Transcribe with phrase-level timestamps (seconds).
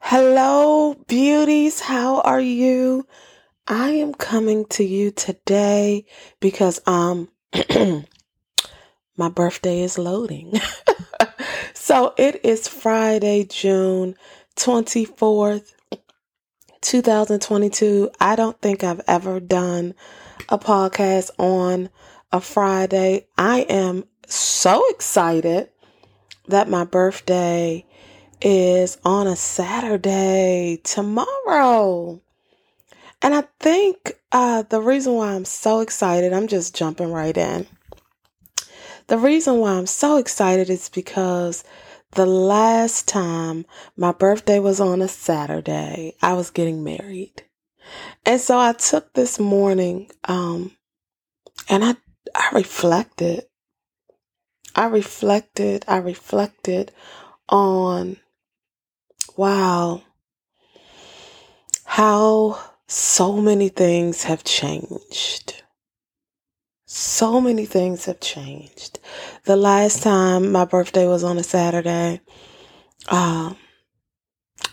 [0.00, 1.80] Hello, beauties.
[1.80, 3.06] How are you?
[3.66, 6.04] I am coming to you today
[6.38, 7.28] because um
[9.16, 10.52] my birthday is loading.
[11.74, 14.14] so it is Friday, June
[14.56, 15.72] 24th,
[16.82, 18.10] 2022.
[18.20, 19.94] I don't think I've ever done
[20.48, 21.88] a podcast on
[22.30, 23.26] a Friday.
[23.36, 25.70] I am so excited
[26.46, 27.84] that my birthday
[28.40, 32.20] is on a Saturday tomorrow.
[33.22, 37.66] And I think uh, the reason why I'm so excited, I'm just jumping right in.
[39.08, 41.64] The reason why I'm so excited is because
[42.12, 47.44] the last time my birthday was on a Saturday, I was getting married.
[48.24, 50.72] And so I took this morning um,
[51.68, 51.94] and I,
[52.34, 53.44] I reflected.
[54.74, 56.92] I reflected, I reflected
[57.48, 58.18] on
[59.36, 60.02] wow,
[61.84, 65.62] how so many things have changed.
[66.86, 69.00] So many things have changed.
[69.44, 72.20] The last time my birthday was on a Saturday,
[73.08, 73.56] um,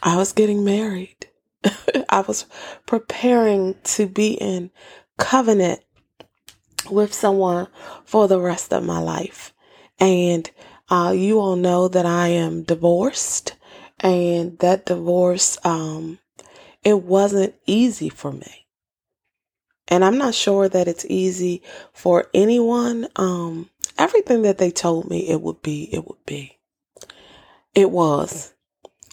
[0.02, 1.28] I was getting married.
[2.10, 2.46] I was
[2.86, 4.72] preparing to be in
[5.18, 5.82] covenant
[6.90, 7.68] with someone
[8.06, 9.54] for the rest of my life.
[10.00, 10.50] And
[10.90, 13.56] uh, you all know that I am divorced,
[14.04, 16.20] and that divorce, um,
[16.84, 18.68] it wasn't easy for me.
[19.88, 23.08] And I'm not sure that it's easy for anyone.
[23.16, 26.60] Um, everything that they told me it would be, it would be.
[27.74, 28.54] It was.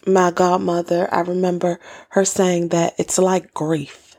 [0.07, 1.79] My godmother, I remember
[2.11, 4.17] her saying that it's like grief.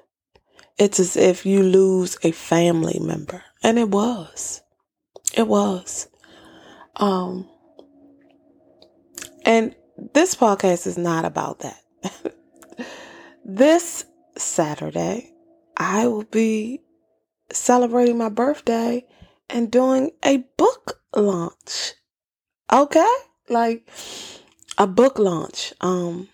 [0.78, 3.44] It's as if you lose a family member.
[3.64, 4.62] And it was.
[5.34, 6.08] It was.
[6.96, 7.50] Um,
[9.44, 9.76] and
[10.14, 11.82] this podcast is not about that.
[13.46, 15.32] this Saturday,
[15.78, 16.82] I will be
[17.52, 19.06] celebrating my birthday
[19.50, 21.94] and doing a book launch.
[22.72, 23.14] Okay?
[23.50, 23.88] Like
[24.78, 25.74] a book launch.
[25.82, 26.30] Um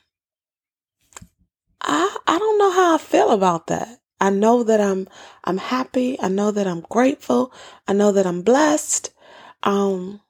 [1.81, 3.99] I I don't know how I feel about that.
[4.21, 5.07] I know that I'm
[5.43, 6.19] I'm happy.
[6.21, 7.51] I know that I'm grateful.
[7.87, 9.11] I know that I'm blessed.
[9.63, 10.21] Um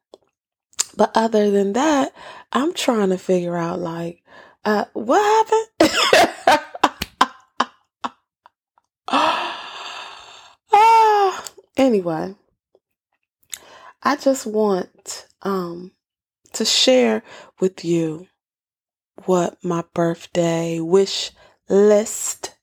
[0.97, 2.11] but other than that,
[2.51, 4.23] I'm trying to figure out like,
[4.65, 5.67] uh, what happened?
[10.73, 11.45] ah,
[11.77, 12.35] anyway,
[14.01, 15.91] I just want um
[16.53, 17.21] to share
[17.59, 18.27] with you
[19.25, 21.31] what my birthday wish
[21.69, 22.55] list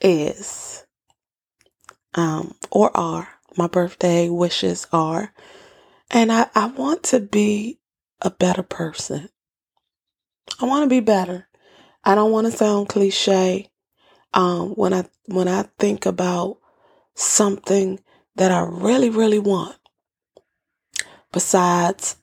[0.00, 0.84] is
[2.14, 5.32] um or are my birthday wishes are
[6.14, 7.80] and I, I want to be
[8.22, 9.28] a better person.
[10.60, 11.48] I want to be better.
[12.04, 13.68] I don't want to sound cliche.
[14.32, 16.58] Um, when I when I think about
[17.14, 18.00] something
[18.36, 19.76] that I really, really want,
[21.32, 22.16] besides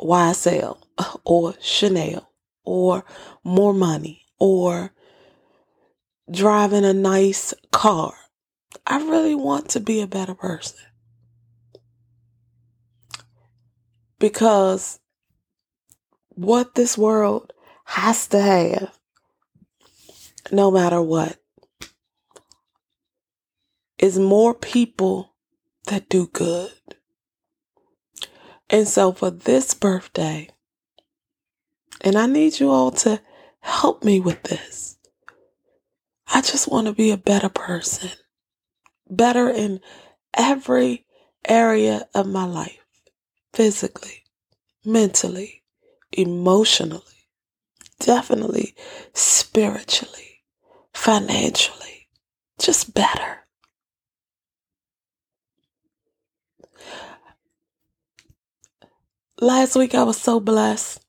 [0.00, 0.78] YSL
[1.24, 2.30] or Chanel
[2.64, 3.04] or
[3.44, 4.92] more money or
[6.30, 8.14] driving a nice car,
[8.86, 10.78] I really want to be a better person.
[14.18, 14.98] Because
[16.28, 17.52] what this world
[17.84, 18.98] has to have,
[20.50, 21.38] no matter what,
[23.98, 25.34] is more people
[25.86, 26.72] that do good.
[28.68, 30.48] And so for this birthday,
[32.02, 33.20] and I need you all to
[33.60, 34.98] help me with this.
[36.28, 38.10] I just want to be a better person,
[39.08, 39.80] better in
[40.34, 41.06] every
[41.48, 42.85] area of my life
[43.56, 44.22] physically,
[44.84, 45.62] mentally,
[46.12, 47.30] emotionally,
[47.98, 48.74] definitely
[49.14, 50.42] spiritually,
[50.92, 52.06] financially,
[52.58, 53.46] just better.
[59.40, 61.00] Last week I was so blessed.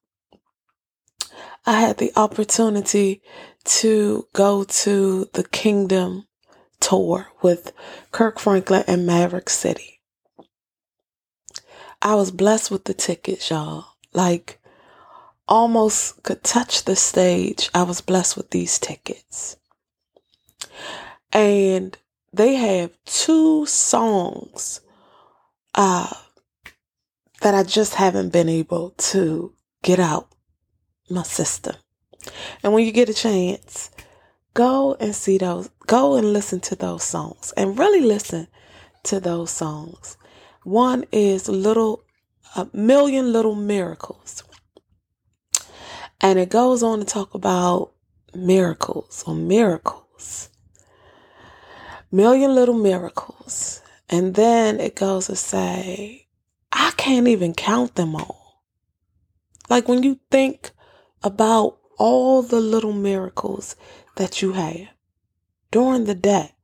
[1.65, 3.21] I had the opportunity
[3.65, 6.27] to go to the Kingdom
[6.79, 7.73] tour with
[8.13, 9.96] Kirk Franklin and Maverick City.
[12.01, 13.85] I was blessed with the tickets, y'all.
[14.13, 14.59] Like,
[15.47, 17.69] almost could touch the stage.
[17.73, 19.57] I was blessed with these tickets.
[21.31, 21.97] And
[22.33, 24.81] they have two songs
[25.75, 26.13] uh,
[27.41, 29.53] that I just haven't been able to
[29.83, 30.29] get out
[31.09, 31.75] my system.
[32.63, 33.91] And when you get a chance,
[34.53, 38.47] go and see those, go and listen to those songs and really listen
[39.03, 40.17] to those songs.
[40.67, 42.03] One is little
[42.53, 44.43] a million little miracles.
[46.19, 47.93] And it goes on to talk about
[48.35, 50.49] miracles or miracles.
[52.11, 53.81] Million little miracles.
[54.09, 56.27] And then it goes to say,
[56.73, 58.65] I can't even count them all.
[59.69, 60.71] Like when you think
[61.23, 63.77] about all the little miracles
[64.17, 64.89] that you have
[65.71, 66.55] during the day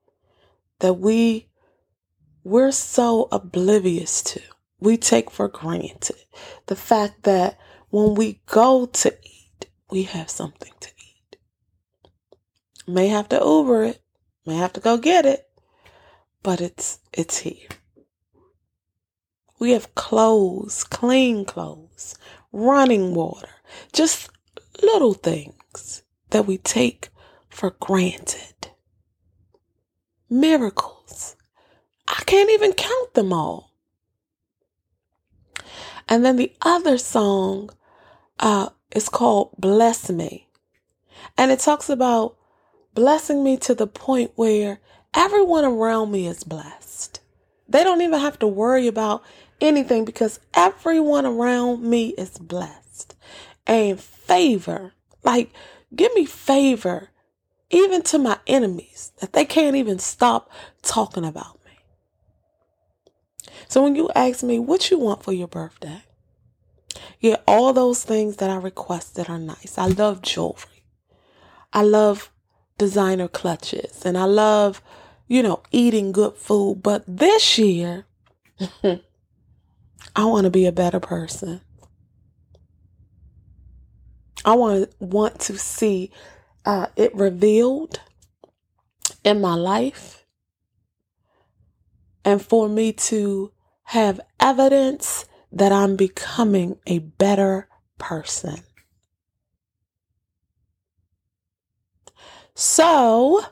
[0.80, 1.48] that we
[2.44, 4.42] we're so oblivious to.
[4.80, 6.18] We take for granted
[6.66, 7.58] the fact that
[7.90, 11.38] when we go to eat, we have something to eat.
[12.86, 14.02] May have to Uber it,
[14.46, 15.48] may have to go get it,
[16.42, 17.70] but it's it's here.
[19.60, 22.16] We have clothes, clean clothes,
[22.52, 23.48] running water,
[23.94, 24.30] just
[24.82, 27.10] little things that we take
[27.48, 28.72] for granted.
[30.30, 31.38] Miracles.
[32.16, 33.72] I can't even count them all.
[36.08, 37.72] And then the other song
[38.40, 40.48] uh, is called Bless Me.
[41.38, 42.38] And it talks about
[42.94, 44.80] blessing me to the point where
[45.16, 47.20] everyone around me is blessed.
[47.68, 49.24] They don't even have to worry about
[49.60, 53.16] anything because everyone around me is blessed.
[53.66, 54.94] And favor,
[55.24, 55.52] like,
[55.96, 57.10] give me favor
[57.72, 60.52] even to my enemies that they can't even stop
[60.84, 61.58] talking about.
[63.68, 66.04] So when you ask me what you want for your birthday,
[67.20, 69.78] yeah, all those things that I requested are nice.
[69.78, 70.84] I love jewelry.
[71.72, 72.32] I love
[72.78, 74.82] designer clutches and I love,
[75.28, 76.82] you know, eating good food.
[76.84, 78.06] But this year,
[78.84, 81.62] I want to be a better person.
[84.46, 86.12] I want want to see
[86.66, 88.02] uh, it revealed
[89.24, 90.23] in my life,
[92.34, 93.54] and for me to
[93.84, 97.70] have evidence that I'm becoming a better
[98.00, 98.64] person.
[102.56, 103.44] So,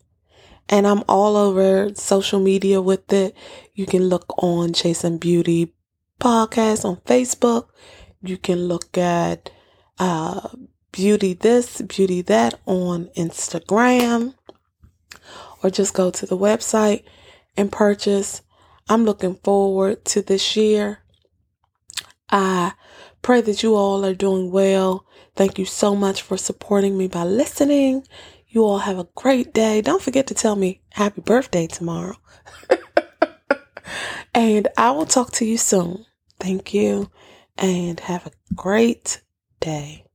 [0.70, 3.37] And I'm all over social media with it.
[3.75, 5.75] You can look on Chasing Beauty
[6.20, 7.67] podcast on Facebook.
[8.22, 9.50] You can look at
[9.99, 10.49] uh,
[10.93, 14.34] Beauty This, Beauty That on Instagram.
[15.62, 17.02] Or just go to the website
[17.56, 18.43] and purchase.
[18.88, 21.00] I'm looking forward to this year.
[22.31, 22.75] I
[23.23, 25.05] pray that you all are doing well.
[25.34, 28.06] Thank you so much for supporting me by listening.
[28.52, 29.81] You all have a great day.
[29.81, 32.17] Don't forget to tell me happy birthday tomorrow.
[34.35, 36.05] and I will talk to you soon.
[36.41, 37.12] Thank you
[37.56, 39.23] and have a great
[39.61, 40.09] day.